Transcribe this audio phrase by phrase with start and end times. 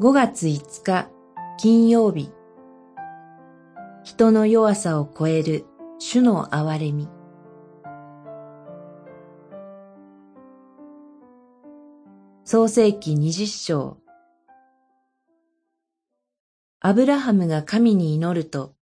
[0.00, 1.08] 5月5日
[1.56, 2.32] 金曜日。
[4.02, 5.66] 人の弱さを超える
[6.00, 7.08] 主の憐れみ。
[12.44, 13.98] 創世記二十章。
[16.80, 18.74] アブラハムが神に祈ると、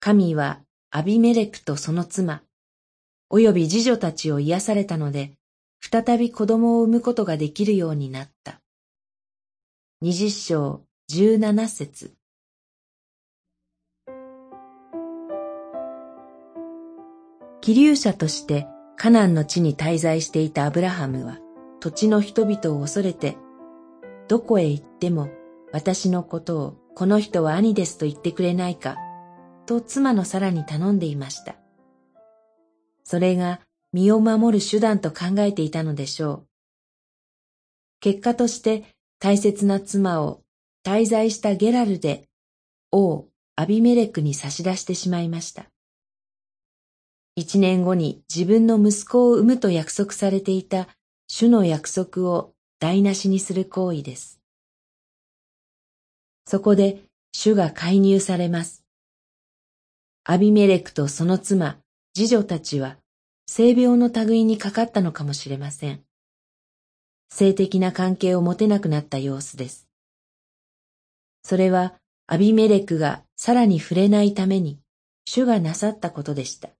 [0.00, 0.60] 神は
[0.90, 2.40] アビメレクとその妻、
[3.28, 5.32] および次女たちを癒されたので、
[5.82, 8.62] 再び子供を産むことができるようになった。
[10.08, 12.14] 二十章十七節
[17.60, 21.40] 気流者としてカナンの地に滞在していたアブラハムは、
[21.80, 23.36] 土地の人々を恐れて、
[24.28, 25.28] どこへ行っても
[25.72, 28.96] 私のことをこの人は兄ですと言ってくれないか、
[29.66, 31.56] と妻のサラに頼んでいました。
[33.02, 33.58] それが
[33.92, 36.46] 身を守る手段と考えていたのでしょう。
[37.98, 38.84] 結果として
[39.18, 40.42] 大切な妻を
[40.84, 42.28] 滞在したゲラルで
[42.92, 45.66] 王アビメレクに差し出してしまいました。
[47.34, 50.88] 一年後に自分の息子を産むと約束されていた
[51.28, 54.40] 主の約束を台無しにする行為です。
[56.46, 58.84] そこで主が介入されます。
[60.24, 61.78] アビメレクとその妻、
[62.14, 62.96] 次女たちは
[63.46, 66.05] 性病の類にかかったのかもしれません。
[67.28, 69.86] 性的な関係を持てなくなった様子です。
[71.42, 71.94] それは
[72.26, 74.78] アビメレクがさらに触れないために
[75.24, 76.70] 主がなさったことでした。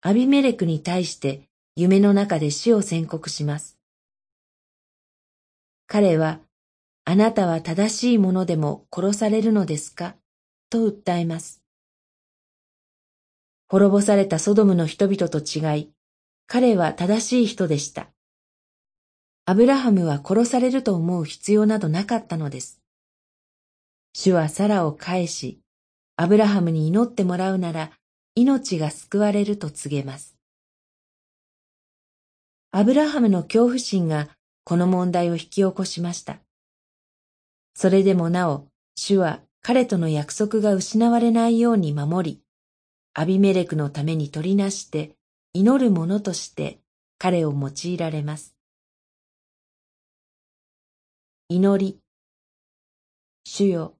[0.00, 1.42] アビメレクに対して
[1.76, 3.78] 夢の中で死を宣告します。
[5.86, 6.40] 彼は、
[7.04, 10.14] あなたは正しいものでも殺されるのですか？
[10.70, 11.62] と訴えます。
[13.68, 15.90] 滅ぼされたソドムの人々と違い、
[16.46, 18.08] 彼は正しい人でした。
[19.50, 22.82] アブラハムは殺されると思う必要などなかったのです。
[24.12, 25.58] 主はサラを返し、
[26.16, 27.92] アブラハムに祈ってもらうなら
[28.34, 30.36] 命が救われると告げます。
[32.72, 34.28] アブラハムの恐怖心が
[34.64, 36.40] この問題を引き起こしました。
[37.72, 38.66] それでもなお、
[38.96, 42.42] 主は彼との約束が失われないように守り、
[43.14, 45.16] アビメレクのために取りなして
[45.54, 46.80] 祈る者として
[47.16, 48.57] 彼を用いられます。
[51.50, 51.98] 祈り。
[53.44, 53.94] 主よ、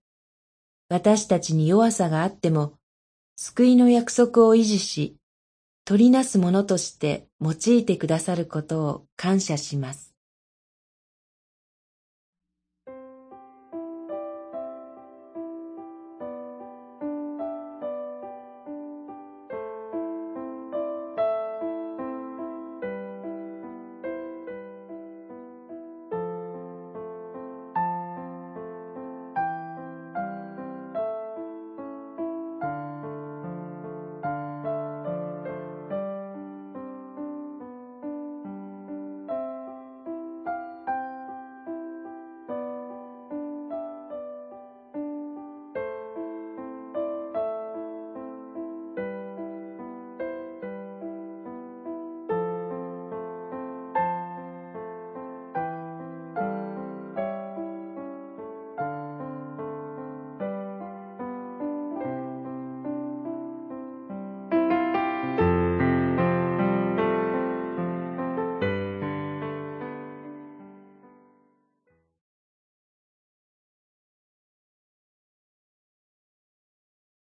[0.91, 2.75] 私たちに弱さがあっても、
[3.37, 5.17] 救いの約束を維持し、
[5.87, 10.08] 取りなすものとして用いてくださることを感謝します。